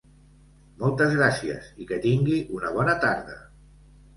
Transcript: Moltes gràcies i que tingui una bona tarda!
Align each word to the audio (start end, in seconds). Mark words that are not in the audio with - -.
Moltes 0.83 1.13
gràcies 1.19 1.69
i 1.83 1.87
que 1.91 1.99
tingui 2.09 2.41
una 2.61 2.73
bona 2.79 2.97
tarda! 3.05 3.37